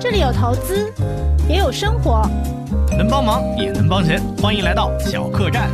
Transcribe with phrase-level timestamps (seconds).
[0.00, 0.92] 这里有投资，
[1.48, 2.22] 也有生活，
[2.96, 5.68] 能帮忙也能帮钱，欢迎来到小客栈。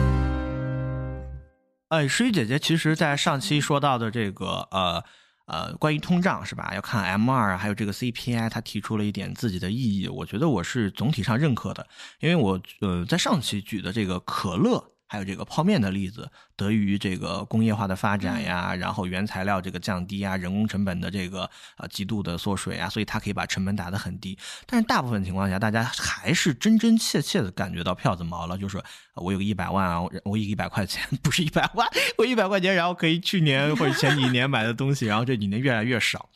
[1.89, 5.05] 哎，诗雨姐姐，其实，在上期说到的这个呃
[5.47, 6.73] 呃，关于通胀是吧？
[6.75, 11.87] 要看 M 二，还有这个 CPI，她提出了一点自己的意义，我觉得我是总体上认可的，
[12.21, 14.83] 因为我呃在上期举的这个可乐。
[15.07, 24.37] 还有这个泡面的例子，得益于这个工业化的发展呀，然后原材料这个降低啊，人工成本的这个呃极度的缩水啊，所以它可以把成本打得很低。
[24.67, 28.83] 但是大部分情况下，大家还是真真切切的感觉到票子毛了，就是
[29.15, 31.87] 我有个一百万啊，我有一百块钱， 不是一百万，
[32.19, 36.29] 我一百块钱，然后可以去年或者前几年买的东西，然后这几年越来越少。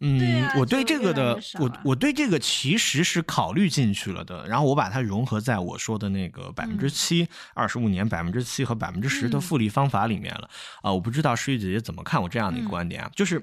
[0.00, 10.48] 嗯，我对这个的，我我对这个其实是考虑进去了的，然后我把它融合在我说的那个百分之七二十五年百分之七和百分之十的复利方法里面了。
[10.82, 13.42] 啊，我不知道诗雨姐姐怎么看我这样的一个观点啊，就是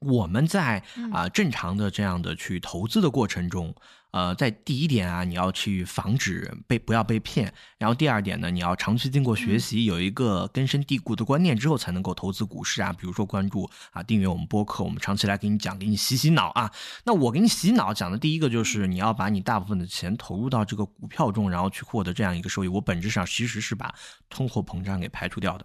[0.00, 3.74] 我们在啊正常的这样的去投资的过程中。
[4.12, 12.92] 呃，在第一点啊，你要去防止被不要被骗，然后第二点呢，你要长期经过学习，有一个根深蒂固的观念之后，才能够投资股市啊。
[12.92, 16.70] 比如说关注啊，订阅我们播客，我们长期来给你讲，给你洗洗脑啊。
[17.04, 22.68] 那我给你洗脑讲的第一个就是你要把你大部分的钱投入到这个股票中，然后去获得这样一个收益。
[22.68, 23.94] 我本质上其实是把
[24.28, 25.64] 通货膨胀给排除掉的。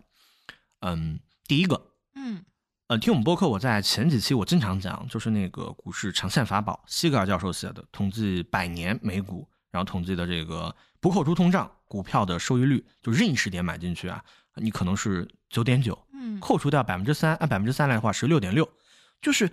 [0.80, 2.45] 嗯，第一个，嗯。
[2.88, 14.24] 呃，听我们播客，我在前几期我经常讲，就是那个股市长线法宝，西格尔教授写的统计百年美股，然后统计的这个不扣除通胀股票的收益率，就任意时点买进去啊，
[14.56, 18.70] 你可能是九点九，嗯，扣除掉百分之三，按百分之三来的话是六点六，
[19.22, 19.52] 就是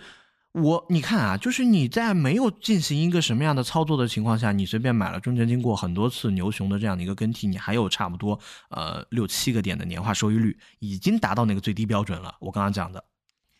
[0.53, 8.39] 我你看啊，就是你在没有进行一个什么样的操作的情况下，你随便买了，中间经过很多次牛熊的这样的一个更替，你还有差不多
[8.71, 12.33] 呃六七个点的年化收益率，已经达到那个最低标准了。
[12.39, 13.03] 我刚刚讲的。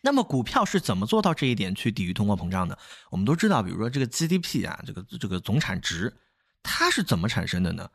[0.05, 2.77] 那么股票是怎么做到这一点去抵御通货膨胀的？
[3.09, 6.15] 我们都知道，比如说这个 GDP 啊，这个这个总产值，
[6.61, 7.89] 它是怎么产生的呢？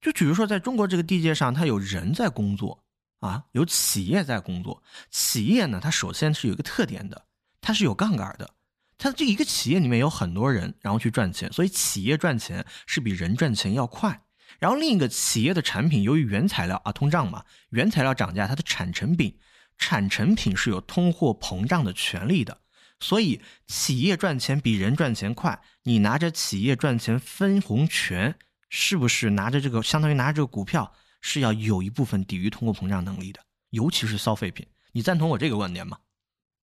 [0.00, 2.82] 就比如说在中国这个地界上，它有人在工作
[3.20, 4.82] 啊，有企业在工作。
[5.12, 7.26] 企业呢，它首先是有一个特点的，
[7.60, 8.50] 它是有杠杆的。
[8.98, 14.20] 它这一个企业里面有很多人，然后去赚钱，所以企业赚钱是比人赚钱要快。
[14.58, 19.38] 然后另一个企业的产品，由于原材料啊通胀嘛，原材料涨价，它的产成品。
[19.78, 22.60] 产成品是有通货膨胀的权利的，
[23.00, 25.60] 所以企业赚钱比人赚钱快。
[25.82, 28.38] 你拿着企业赚钱分红权，
[28.68, 33.40] 是不是拿着这个相当于拿着这个股票，是要有一部分抵御通货膨胀能力的？
[33.70, 35.98] 尤其是消费品，你赞同我这个观点吗？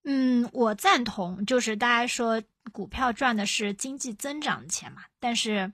[0.04, 1.46] 嗯，我赞同。
[1.46, 5.74] 就是大家说股票赚的是经济增长的钱嘛，但是，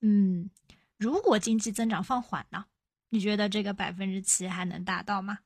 [0.00, 0.50] 嗯，
[0.96, 2.66] 如果经济增长放缓呢？
[3.08, 5.40] 你觉得这个百分之七还能达到吗？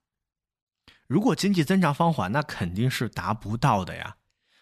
[1.06, 4.16] 如果经济增长放缓，那肯定是达不到的呀。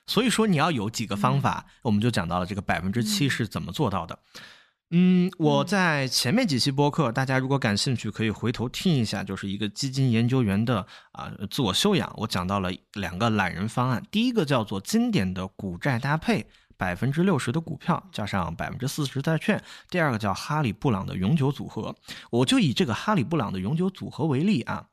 [0.07, 4.19] 所以说你要有几个方法，我们就讲到了这个百分之七是怎么做到的。
[4.91, 12.13] 嗯，我在前面几期播客，大家如果感兴趣，可以回头听一下，就是一个基金研究员的啊自我修养。
[12.19, 19.57] 我讲到了两个懒人方案，第一个叫做经典的股债搭配，百分之六十的股票加上百分之四十债券；
[19.89, 21.95] 第二个叫哈里布朗的永久组合。
[22.31, 24.89] 我就以这个哈里布朗的永久组合为例啊。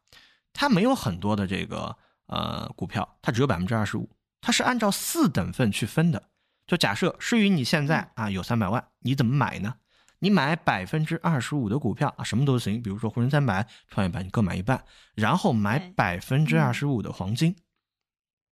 [0.59, 4.09] 它没有很多的这个呃股票，它只有百分之二十五，
[4.41, 6.21] 它是按照四等份去分的。
[6.67, 9.75] 就假设诗雨你现在啊有三百万，你怎么买呢？
[10.19, 14.83] 你买百分之二十五的股票啊，什么都行，比如说沪深三百、创业板，你各买一半，
[15.15, 17.55] 然后买百分之二十五的黄金，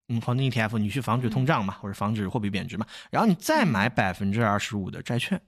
[0.08, 5.42] 嗯，黄金 ETF，你去防止通胀嘛，或者防止货币贬值嘛，然后你再买百分之二十五的债券，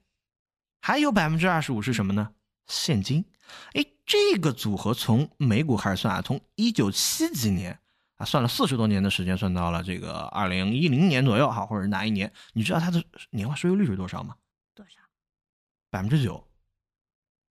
[0.82, 2.34] 还有百分之二十五是什么呢？
[2.66, 3.24] 现金。
[3.72, 7.78] 哎，这个组合从美股开始算啊，从一九七几年
[8.16, 12.32] 啊，算了四十多年的时间，算到了这个二零一零年左右哈，或者是哪一年？
[12.52, 13.00] 你知道它的
[13.30, 14.34] 年化收益率是多少吗？
[14.74, 14.98] 多少？
[15.90, 16.44] 百分之九，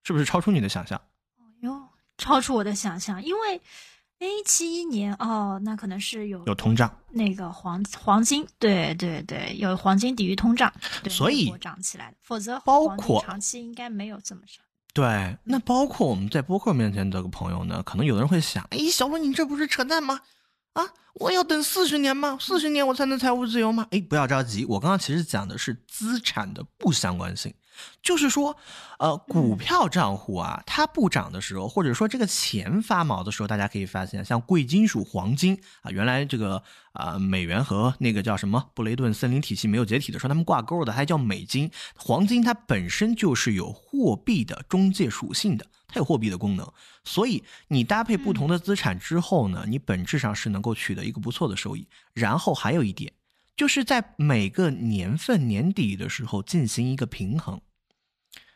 [0.02, 1.00] 是不是超出你的想象？
[1.38, 1.88] 哦哟，
[2.18, 3.62] 超出我的想象，因为
[4.18, 10.70] A 七一年哦，那可能是有有通胀，那个黄黄金，对对对，有黄金抵御通胀，
[11.08, 14.62] 所以涨起来的，否则包括长期应该没有这么涨。
[14.92, 20.20] 对，那包括我们在播客面前这个朋友呢，可能有的人会想，哎，小罗，你这不是扯淡吗？
[20.74, 20.82] 啊，
[21.14, 22.36] 我要等四十年吗？
[22.40, 23.86] 四十年我才能财务自由吗？
[23.90, 27.52] 哎，不要着急，我刚刚其实讲的是资产的不相关性。
[28.02, 28.54] 就是说，
[28.98, 36.62] 呃，股票账户啊，它不涨的时候，或者说这个钱发毛的时候，大家可以发现，像贵金属、黄金啊，原来这个
[36.92, 41.70] 啊，美元和那个叫什么布雷顿森林体系没有解体的时候，他们挂钩的还叫美金。
[41.96, 46.72] 黄金它本身就是有货币的中介属性的，它有货币的功能，
[47.04, 51.86] 所以你搭配不同的资产之后呢，你本质上是能够取得一个不错的收益。
[52.14, 53.12] 然后还有一点。
[53.56, 57.60] 就是在每个年份年底的时候进行一个平衡。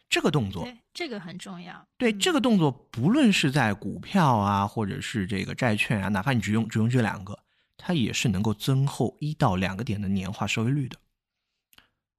[0.09, 1.87] 这个动作，这个很重要。
[1.99, 7.39] 对嗯这个动作，不论是在股票啊，或者是这个债券啊，哪怕你只用只用这两个，
[7.77, 10.97] 它也是能够增厚一到两个点的年化收益率的。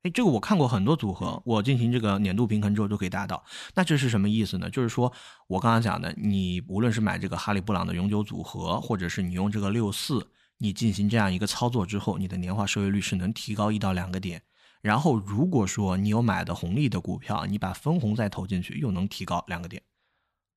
[0.05, 3.43] 哎，这个我看过很多组合，我进行这个年度平衡之后都可以达到。
[3.73, 4.69] 那这是什么意思呢？
[4.69, 5.11] 就是说
[5.47, 10.23] 我刚刚讲的，你无论是买这个哈利布朗的永久组合，或者是你用这个六四，
[10.59, 14.39] 你进行这样一个操作之后，你的年化收益率是能提高一到两个点。
[14.83, 19.81] 然后如果说你有买的红利的股票，你把分红再投进去，又能提高两个点。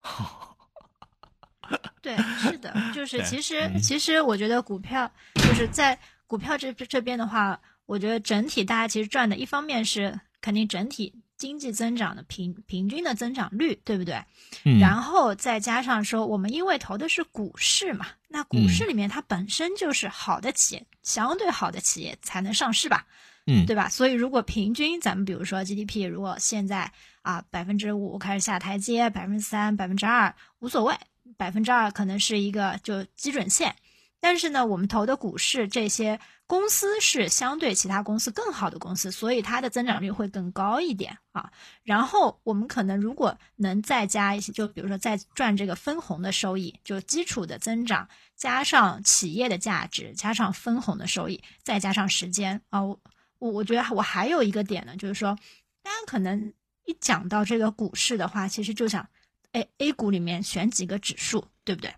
[2.03, 14.23] 对，是的，就是其实嗯其实我觉得股票就是在股票这这边的话，我觉得整体大家其实赚的，一方面是肯定整体经济增长的平平均的增长率，对不对？
[14.64, 23.06] 嗯然后再加上说，我们因为投的是股市嘛，那股市嗯里面它本身就是好的企业，相对好的企业才能上市吧，
[23.46, 23.88] 嗯，对吧？
[23.88, 26.93] 所以如果平均咱们比如说 GDP，如果现在
[27.23, 30.94] 啊百分之五开始下台阶，百分之三、百分之二无所谓，
[31.38, 33.75] 百分之二可能是一个就基准线。
[34.20, 41.50] 但是呢，我们投的股市这些公司是相对其他公司更好的公司，所以它的增长率会更高一点啊。
[41.85, 52.99] 然后我们可能如果能再加一些，就比如说再赚这个分红的收益，就基础的增长加上企业的价值，加上分红的收益，再加上时间啊，我
[53.38, 55.38] 我我觉得我还有一个点呢，就是说，
[55.82, 56.53] 大家可能
[56.87, 59.09] 一讲到这个股市的话，其实就想，
[59.53, 61.94] 哎，A 股里面选几个指数，对不对？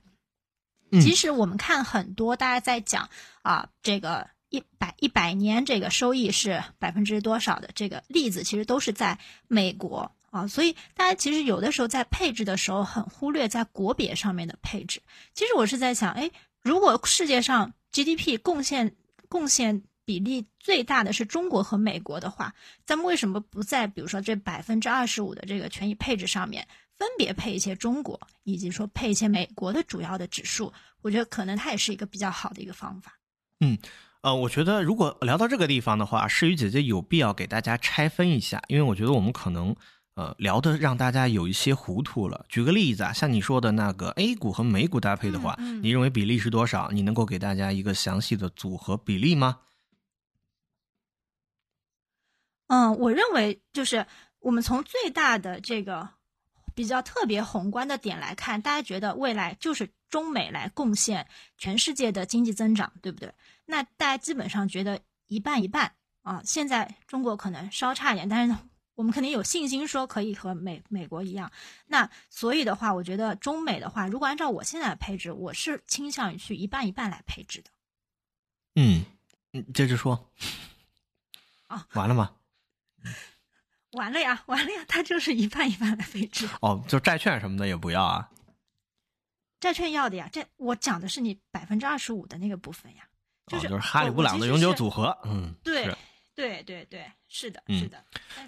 [0.90, 1.00] 嗯。
[1.00, 3.08] 其实我们看很多大家在讲
[3.42, 10.12] 啊，这个一百一百年这个收益是百分之多少的这个例子，其实都是在美国。
[10.30, 15.02] 啊，所以大家其实有的时候在配置的时候很忽略在国别上面的配置。
[15.34, 16.30] 其实我是在想，哎，
[16.62, 18.94] 如果世界上 GDP 贡献
[19.28, 22.54] 贡献比例最大的是中国和美国的话，
[22.86, 26.68] 咱们为什么不在比如说这百分之二十五的这个权益配置上面，
[27.00, 30.70] 分别配一些中国，以及说配一些美国的主要的指数？
[31.00, 33.18] 我觉得可能它也是一个比较好的一个方法。
[33.60, 33.78] 嗯
[34.20, 39.74] 呃，我觉得如果聊到这个地方的话，诗雨姐姐有必要给大家拆分一下，因为我觉得我们可能
[40.12, 42.44] 呃聊的让大家有一些糊涂了。
[42.50, 46.90] 举个例子啊，像你说的那个 A 股和美股搭配的话，嗯嗯你认为比例是多少？
[46.90, 49.60] 你能够给大家一个详细的组合比例吗？
[52.66, 54.06] 嗯，我认为就是
[54.40, 56.10] 我们从最大的这个
[56.80, 61.28] 比较特别宏观的点来看，大家觉得未来就是中美来贡献
[61.58, 63.30] 全世界的经济增长，对不对？
[63.66, 66.40] 那大家基本上觉得一半一半啊。
[66.42, 68.58] 现在中国可能稍差一点，但是呢，
[68.94, 71.52] 我们肯定有信心说可以和美美国一样。
[71.84, 77.70] 那所以的话，我觉得中美的话，如果按照我现在的配置，我是倾向于去一半一半来配置的。
[78.76, 79.04] 嗯，
[79.50, 80.30] 你，接着说。
[81.66, 82.32] 啊，完了吗？
[83.92, 86.48] 完了呀，完了呀，它就是一半一半来配置。
[86.60, 88.30] 哦，就债券什么的也不要啊。
[89.58, 93.02] 债券要的呀，这我讲的是你百分之二十五的那个部分呀，
[93.46, 95.96] 就是、哦、就是哈利布朗的永久组合，嗯，对是
[96.34, 97.96] 对对对，是的，嗯是的。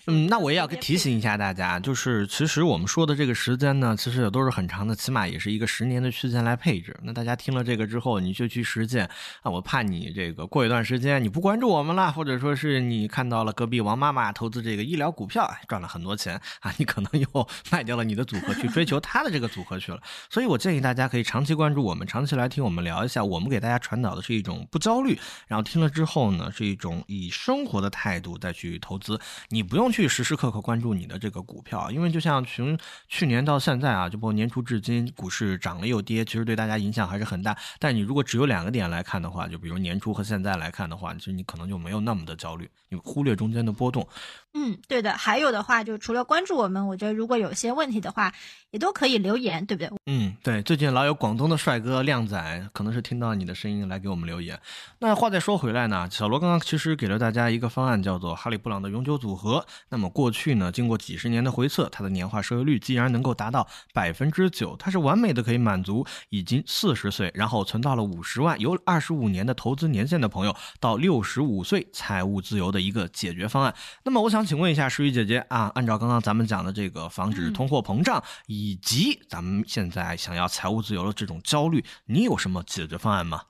[0.07, 6.99] 嗯，那我也要提醒一下大家，就是其实我们说的这个时间呢，其实也都是很长的，起码也是一个十年的区间来配置。
[7.05, 9.09] 那大家听了这个之后，你就去实践
[9.43, 9.51] 啊！
[9.51, 20.03] 我怕你这个过一段时间你不关注我们了，或者说是你看到了隔壁王妈妈投资这个医疗股票，哎赚了很多钱啊，你可能又 卖掉了你的组合去追求他的这个组合去了。
[20.29, 23.23] 所以我建议大家可以长期关注我们，长期来听我们聊一下。
[23.23, 29.21] 我们给大家传导的是一种不焦虑，然后听了之后呢，是一种以生活的态度再去投资。
[29.49, 37.57] 你不用去时时刻刻关注你的这个股票，因为就像从去年到现在啊，就包括年初至今，股市涨了又跌，其实对大家影响还是很大。
[37.79, 44.07] 但你如果只有两个点来看的话，就比如年初和现在来看的话，其实你可能就没有那么的焦虑，你忽略中间的波动。
[44.55, 45.13] 嗯，对的。
[45.13, 48.33] 还有的话，就除了关注我们，我觉得如果有些问题的话，
[48.71, 49.91] 也都可以留言，对不对？
[50.07, 54.59] 嗯，对，最近老有广东的帅哥靓仔，可能是听到你的声音来给我们留言。
[54.99, 59.65] 那话再说回来呢，小罗刚刚其实给了大家一个方案，叫做哈利布朗的永久组合。
[59.89, 73.75] 那么过去呢，经过几十年的回测，它的年化收益率竟然能够达到百分之九，它是完美的可以满足已经四十岁，然后存到了五十万，有二十五年的投资年限的朋友，到六十五岁财务自由的一个解决方案。
[74.05, 83.43] 那么我想请问一下诗雨姐姐啊，按照刚刚咱们讲的这个防止通货膨胀，以及咱们现在想要财务自由的这种焦虑，你有什么解决方案吗？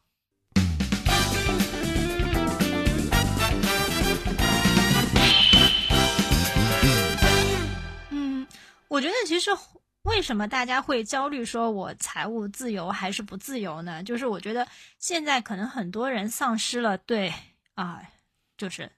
[8.11, 8.47] 嗯，
[8.89, 9.51] 我觉得其实
[10.03, 14.03] 为什么大家会焦虑，说我财务自由还是不自由呢？
[14.03, 14.67] 就是我觉得
[14.99, 17.33] 现在可能很多人丧失了对
[17.75, 18.03] 啊、
[18.57, 18.93] 就是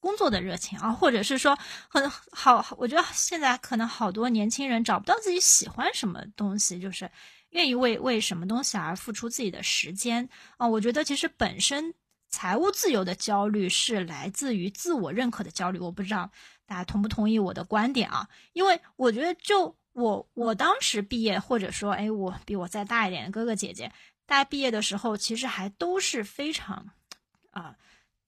[0.00, 7.10] 工作的热情啊，或者是说很好，我觉得现在可能好多年轻人找不到自己喜欢什么东西，就是
[7.50, 10.66] 愿意为为什么东西而付出自己的时间啊。
[10.68, 11.94] 我觉得其实本身
[12.28, 16.30] 财务自由的焦虑是来自于自我认可的焦虑，我不知道
[16.66, 18.28] 大家同不同意我的观点啊？
[18.52, 23.90] 因为我觉得就我我当时毕业，或者说哎，我比我再大一点的哥哥姐姐，
[24.26, 26.86] 大家毕业的时候其实还都是非常
[27.50, 27.74] 啊。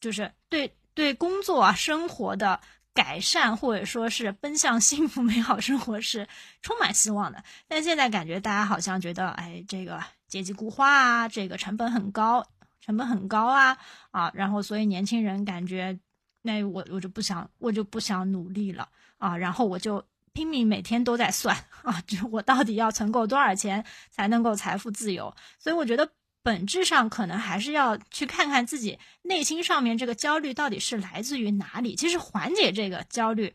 [0.00, 2.60] 就是对对工作啊生活的
[2.92, 6.26] 改善，或者说是奔向幸福美好生活是
[6.62, 7.42] 充满希望的。
[7.68, 12.44] 但现在感觉大家好像觉得，哎，这个阶级固化啊，这个成本很高，
[12.80, 13.78] 成本很高啊
[14.10, 15.98] 啊，然后所以年轻人感觉，
[16.42, 25.34] 那我我就不想，我就不想努力了啊，然后我就拼命每天都在算啊，就我到底要存够多少钱才能够财富自由？
[25.58, 26.10] 所以我觉得。
[26.42, 31.94] 本质上可能还是要去看看自己内心上面这个焦虑到底是来自于哪里。
[31.94, 33.54] 其实缓解这个焦虑，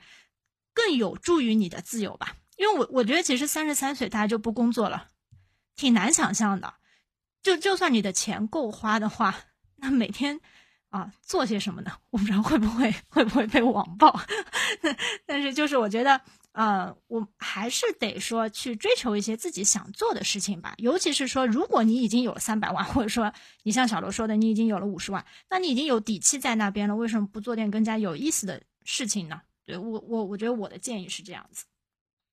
[0.73, 2.35] 更有助于你的自由吧。
[2.57, 5.09] 因为我我觉得其实三十三岁大家就不工作了，
[5.75, 6.75] 挺难想象的。
[7.41, 9.35] 就就算你的钱够花的话，
[9.77, 10.39] 那每天
[10.89, 11.91] 啊做些什么呢？
[12.11, 14.19] 我不知道会不会会不会被网暴。
[15.25, 16.21] 但是就是我觉得。
[16.55, 20.73] 呃，我还是得说去追求一些自己想做的事情吧。
[20.77, 23.33] 尤其是说，如果你已经有了三百万， 或者说
[23.63, 29.41] 你像小罗说的，你已经有了五十万，那你已经有底气在那边了，为什么不做点更加有意思的事情呢？
[29.65, 31.65] 对我，我我觉得我的建议是这样子。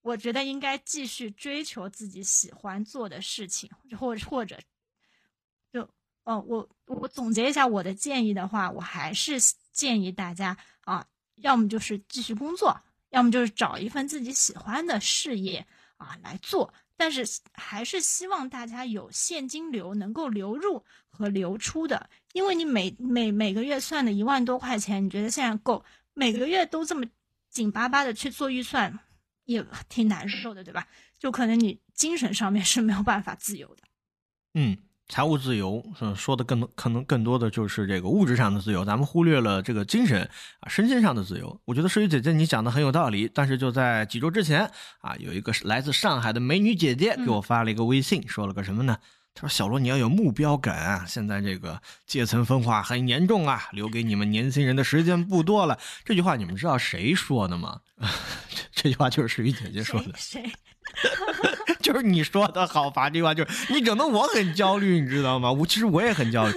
[0.02, 4.57] 我觉得应该继续追求自己喜欢做的事情，或或者，
[5.73, 5.83] 就，
[6.23, 9.41] 哦，我我总结一下我的建议的话，我还是
[9.73, 11.05] 建议大家啊，
[11.37, 12.81] 要么就是继续工作。
[13.12, 15.64] 要么就是找一份自己喜欢的事业
[15.97, 25.85] 啊来做，但是还是希望大家有现金流能够流入和流出的，因为你每每每个月算的一万多块钱，你觉得现在够？
[26.14, 27.07] 每个月都这么
[27.49, 28.99] 紧巴巴的去做预算，
[29.45, 30.87] 也挺难受的，对吧？
[31.19, 33.83] 就可能你精神上面是没有办法自由的。
[34.54, 34.76] 嗯。
[35.09, 40.23] 财务自由，嗯，说的更多，可能更多的就是这个物质上的自由，咱们忽略了这个精神
[40.61, 41.61] 啊、身心上的自由。
[41.66, 48.97] 我觉得诗雨姐姐你讲的很有道理，但是就在几周之前啊，有一个来自上海的美女姐姐给我发了一个微信，说了个什么呢？
[49.35, 57.80] 她说：“小罗，你要有目标感啊，现在这个阶层分化很严重啊，留给你们年轻人的时间不多了。”这句话你们知道谁说的吗？
[58.50, 60.12] 这这句话就是诗雨姐姐说的。
[60.16, 60.42] 谁？
[61.82, 63.10] 就是你说的好伐？
[63.10, 65.52] 这句话就是你整的我很焦虑，你知道吗？
[65.52, 66.52] 我其实我也很焦虑。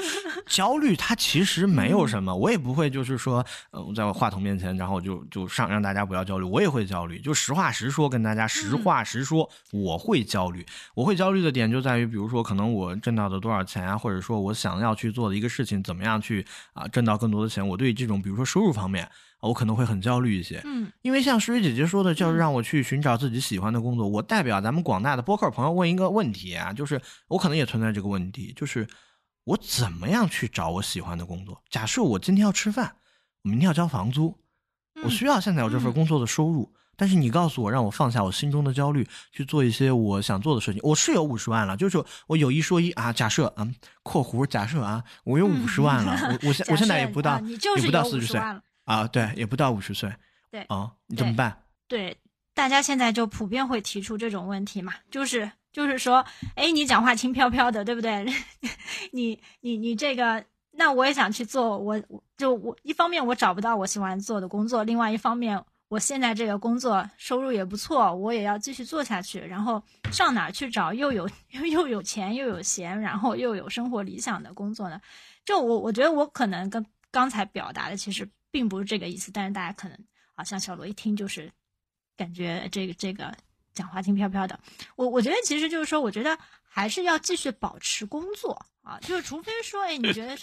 [0.48, 7.20] 焦虑它其实没有什么，我也不会就是说，呃，在我话筒面前，然后就就上让大家不要焦虑，我也会焦虑。
[7.20, 10.66] 就实话实说，跟大家实话实说，我会焦虑。
[10.94, 17.68] 我会焦虑的点就在于，比如说可能我挣到的多少钱啊，或者说我想要去做的一个事情，怎么样去啊挣到更多的钱？
[17.68, 19.10] 我对这种比如说收入方面。
[19.42, 24.08] 我可能会很焦虑一些，嗯，因为像诗雨姐姐说的，就是让我去寻找自己喜欢的工作。
[24.08, 28.88] 我代表咱们广大的播客朋友问一个问题啊，就是我可能也存在这个问题，就是
[29.46, 31.64] 我怎么样去找我喜欢的工作？
[31.70, 32.96] 假设我今天要吃饭，
[33.44, 34.38] 我明天要交房租，
[35.04, 40.82] 我需要现在有这份工作的收入，但是你告诉我让我放下我心中的焦虑，去做一些我想做的事情。
[40.84, 43.68] 我是有五十万了，就是我有一说一啊，假设啊，
[44.04, 48.42] 括弧假设啊，我有五十万了，我我现 我现在也不到，也不到四十岁。
[48.86, 50.14] 啊，对，也不到五十岁，
[50.52, 51.58] 对，啊，你怎么办？
[51.88, 52.16] 对，
[52.54, 58.26] 大家现在就普遍会提出这种问题嘛，就是就是说，哎，你讲话轻飘飘的，对不对？
[59.12, 60.42] 你你你这个，
[60.72, 62.02] 那我也想去做，我
[62.38, 75.02] 就我一方面我找不到我喜欢做的工作，另外一方面我现在这个工作收入也不错，我也要继续做下去，然后上哪去找又有 又有钱又有闲，然后又有生活理想的工作呢？
[75.44, 78.26] 就我我觉得我可能跟刚才表达的其实。
[78.52, 80.06] 并不是这个意思，但是大家可能
[80.36, 81.52] 啊，像小罗一听就是
[82.16, 83.36] 感觉这个这个
[83.76, 84.60] 讲话轻飘飘的。
[84.96, 90.36] 我我觉得其实就是说，我觉得还是要继续保持工作啊，就是除非说，哎，你觉得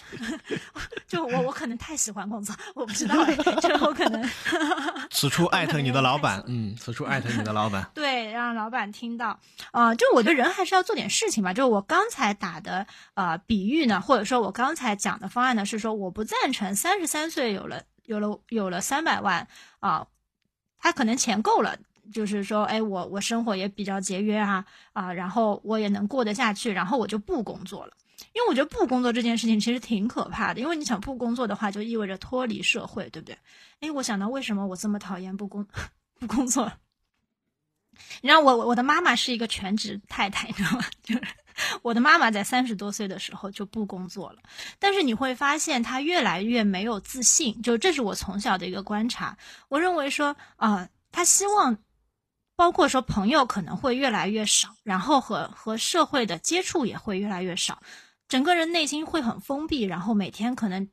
[1.07, 3.15] 就我我可能太喜欢工作，我不知道，
[3.59, 4.23] 这我可能。
[5.11, 7.89] 此处艾特你的老板，嗯，此处艾特你的老板。
[7.93, 9.39] 对，让老板听到
[9.71, 11.53] 啊，就我觉得人还是要做点事情吧。
[11.53, 12.85] 就我刚才打的
[13.15, 17.83] 呃比喻呢，或者说我刚才讲的方案呢，是说我不赞成三十三岁有了。
[18.05, 19.47] 有了有了三百万
[19.79, 20.05] 啊，
[20.77, 21.77] 他可能钱够了，
[22.11, 27.93] 就是说，哎，我我生活也比较节约啊啊，然后我也能过得下去，然后我就不工作了。
[28.33, 33.37] 因为我觉得不工作这件事情其实挺可怕的，因为你想不工作的话，就意味着脱离社会，对不对？
[33.81, 35.65] 哎，我想到为什么我这么讨厌不工
[36.19, 36.71] 不工作？
[38.21, 40.83] 你知道我我的妈妈是一个全职太太，你知道吗？
[41.03, 41.21] 就是
[41.83, 44.39] 我的妈妈在三十多岁的时候就不工作了，
[44.79, 49.37] 但是你会发现她越来越没有自信，就这是我从小的一个观察。
[49.69, 51.77] 我认为说啊，她希望，
[52.55, 57.81] 包括说朋友可能会越来越少，然后和和社会的接触也会越来越少，
[58.27, 60.89] 整个人内心会很封闭，然后每天可能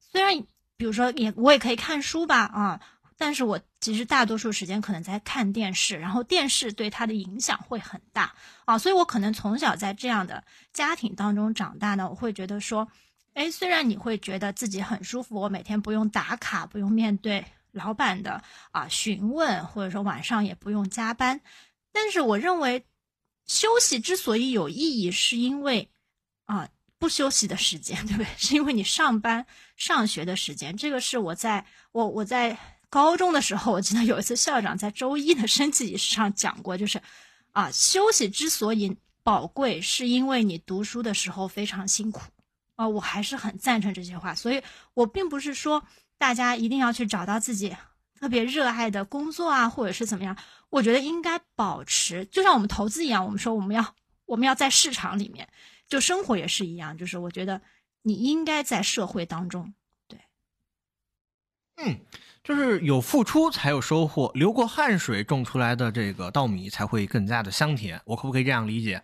[0.00, 0.38] 虽然
[0.76, 2.80] 比如说也我也可以看书吧啊。
[3.16, 8.34] 但是我其实大多数时间可能在看电视，然后电视对他的影响会很大
[8.64, 10.42] 啊，所以我可能从小在这样的
[10.72, 12.88] 家庭当中长大呢，我会觉得说，
[13.34, 21.42] 哎，虽然你会觉得自己很舒服，我每天不用打卡，不用面对老板的啊询问，或者说晚上也不用加班，
[21.92, 22.86] 但是我认为
[23.46, 25.90] 休息之所以有意义，是因为
[26.46, 28.26] 啊不休息的时间， 对不对？
[28.38, 29.44] 是因为你上班
[29.76, 32.56] 上学的时间，这个是我在我我在。
[32.90, 37.02] 高中的时候，我记得有一次校长在周一的升旗仪式上讲过，就是，
[37.50, 42.20] 啊，休息之所以宝贵，是因为你读书的时候非常辛苦，
[42.76, 44.32] 啊，我还是很赞成这些话。
[44.32, 44.62] 所以
[44.94, 45.84] 我并不是说
[46.18, 47.76] 大家一定要去找到自己
[48.18, 50.36] 特别热爱的工作啊，或者是怎么样。
[50.70, 53.94] 我觉得应该保持，就像我们投资一样，我们说我们要
[54.26, 55.48] 我们要在市场里面，
[55.86, 57.60] 就生活也是一样，就是我觉得
[58.02, 59.74] 你应该在社会当中，
[60.08, 60.18] 对，
[61.76, 62.00] 嗯。
[62.42, 68.02] 就是有付出才有收获，流过汗水种出来的这个稻米才会更加的香甜。
[68.04, 69.02] 我可不可以这样理解？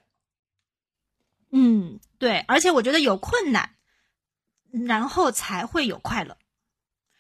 [1.50, 2.40] 嗯，对。
[2.40, 3.76] 而且我觉得有困难，
[4.70, 6.36] 然后才会有快乐。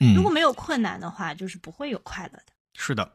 [0.00, 2.52] 嗯，如果没有困难的话，就是不会有快乐的。
[2.74, 3.12] 是的。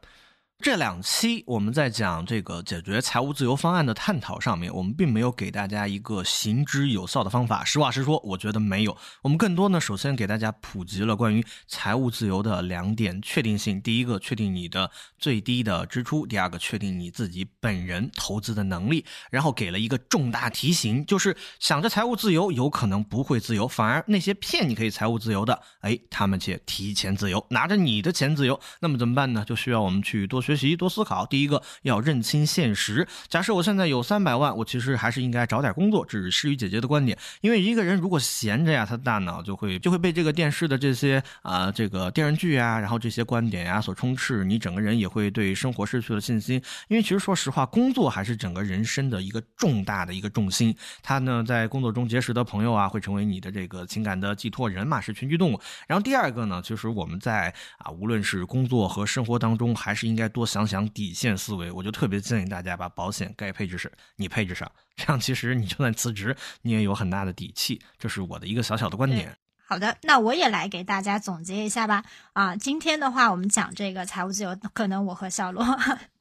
[0.58, 7.62] 这两期我们在讲这个解决财务自由方案的探讨上面，我们并没有给大家一个行之有效的方法。
[7.62, 8.96] 实话实说，我觉得没有。
[9.22, 19.04] 我们更多呢，首先给大家普及了关于财务自由的两点确定性：第一个，确定你的最低的支出；第二个，确定你自己本人投资的能力。
[19.30, 28.58] 然后给了一个重大提醒，就是想着财务自由，有可能不会自由，反而那些骗你可以财务自由的，哎，他们却提前自由，拿着你的钱自由。
[28.80, 29.44] 那么怎么办呢？
[29.46, 30.42] 就需要我们去多。
[30.54, 33.06] 学习多思考，第一个要认清现实。
[33.28, 36.06] 假设我现在有三百万，我其实还是应该找点工作。
[36.06, 37.18] 这是诗雨姐姐的观点。
[37.40, 46.62] 因为一个人如果闲着呀，他的大脑就会就会被这个电视的这些啊这个电视剧啊，然后这些观点呀所充斥，你整个人也会对生活失去了信心。
[46.86, 50.72] 因为其实说实话，工作还是整个人生的一个重大的一个重心。
[51.02, 55.60] 他呢在工作中结识的朋友啊，会成为你的这个情感的寄托人嘛，是群居动物。
[55.88, 60.30] 然后第二个呢，其实我们在啊无论是工作和生活当中，还是应该。
[60.36, 67.80] 多想想底线思维，我就特别建议大家把保险该配置时你配置上，这样其实你就算辞职，你也有很大的底气。
[67.98, 69.34] 这是我的一个小小的观点。
[69.64, 72.04] 好的，那我也来给大家总结一下吧。
[72.34, 75.64] 啊，今天的话，我们讲这个财务自由，可能我和小罗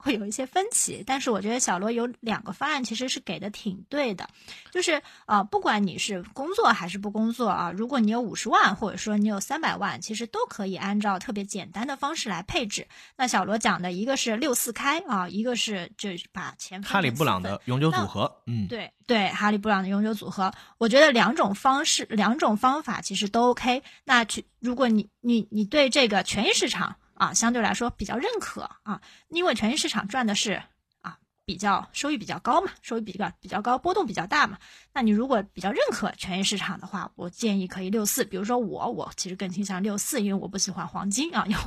[0.05, 4.25] 会有一些分歧，但是我觉得小罗有两个方案其实是给的挺对的。
[4.71, 12.87] 就是啊，不管你是工作还是不工作啊，如果你有五十万，或者说你有三百万，其实都可以按照特别简单的方式来配置。
[13.17, 23.25] 那小罗讲的一个是六四开啊，一个是就把钱哈里布朗的永久组合，嗯，对对，哈利布朗的永久组合，我觉得两种方式，两种方法其实。
[23.35, 30.61] 都 OK，那去，如果你你你对这个权益市场啊相对来说比较认可啊，因为权益市场赚的是
[31.01, 34.57] 啊比较收益比较高嘛，收益比较比较高，波动比较大嘛。
[34.93, 38.23] 那你如果比较认可权益市场的话，我建议可以六四。
[38.23, 41.61] 比如说我我其实更倾向六四，因为我不喜欢黄金啊，因为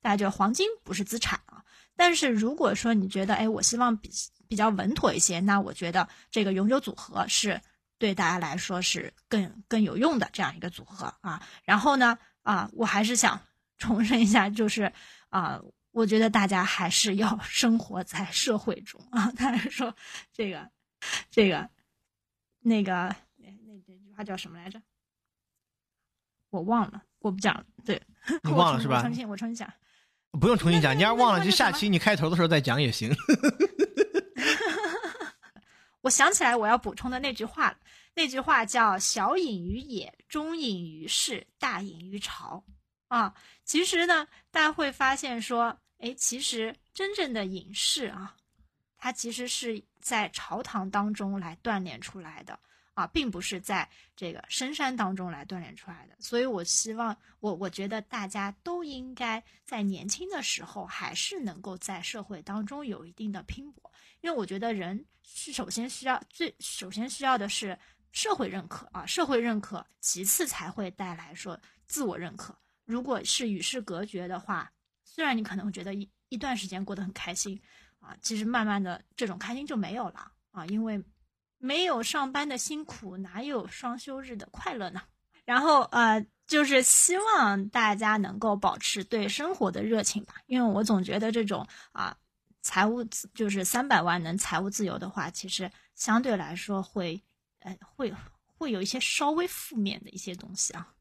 [0.00, 1.62] 大家觉得黄金不是资产啊。
[1.94, 4.10] 但是如果说你觉得哎，我希望比
[4.48, 7.60] 比较稳妥一些，那我觉得这个永久组合是。
[7.98, 13.40] 对大家来说是更更有用的这样一个组合啊，然后呢啊，我还是想
[13.82, 14.92] 重申一下，就是
[15.30, 19.28] 啊，我觉得大家还是要生活在社会中啊。
[19.32, 19.92] 当然说
[20.32, 20.70] 这个
[21.28, 21.68] 这个
[22.60, 22.92] 那个
[23.36, 24.80] 那那那句话叫什么来着？
[26.50, 27.64] 我忘了，我不讲了。
[27.84, 28.00] 对，
[28.44, 29.02] 你忘了是吧？
[29.02, 29.68] 重新，我重新讲。
[30.38, 33.12] 不用重新讲，你要是忘了，就下期你开头的时候再讲也行。
[36.02, 37.76] 我想起来我要补充的那句话了，
[38.14, 42.64] 那句话叫“小隐于野，中隐于市，大隐于朝”。
[43.12, 48.34] 啊，其实呢，大家会发现说，哎，其实真正的隐士啊，
[48.96, 52.58] 他其实是在朝堂当中来锻炼出来的
[52.94, 56.16] 啊，并不是在这个深山当中来锻炼出来的。
[56.20, 63.92] 所以我希望，我我觉得大家都应该在年轻的时候，还是能够在社会当中有一定的拼搏。
[64.22, 67.78] 因为我觉得人是首先需要最首先需要的是
[68.10, 72.56] 社会认可啊，社会认可，其次才会带来说自我认可。
[72.92, 74.70] 如果是与世隔绝的话，
[75.02, 77.58] 虽然你可能会觉得一一段时间过得很开心
[78.00, 81.02] 啊，其实慢慢的这种开心就没有了啊，因为
[81.56, 85.00] 没有上班的辛苦，哪有双休日的快乐呢？
[85.46, 92.14] 然后呃，就是希望大家能够保持对生活的热情吧，因为我总觉得这种啊，
[92.60, 97.22] 财务自就是三百万能财务自由的话，其实相对来说会
[97.60, 98.12] 呃会
[98.44, 100.94] 会有一些稍微负面的一些东西啊。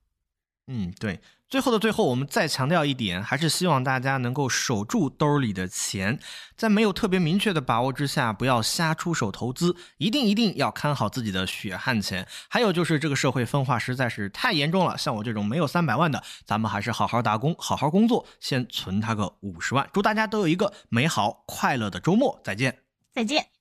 [0.67, 1.19] 嗯，对。
[1.51, 6.17] 最后的最后，我们再强调一点，还是希望大家能够守住兜里的钱，
[6.55, 12.25] 在没有特别明确的把握之下，不要瞎出手投资，一定一定要看好自己的血汗钱。
[12.47, 19.89] 还有就是这个社会分化实在是太严重了，像我这种没有三百万的，咱们还是好好打工，好好工作，先存他个五十万。
[19.91, 22.77] 祝大家都有一个美好快乐的周末，再见，
[23.13, 23.60] 再见。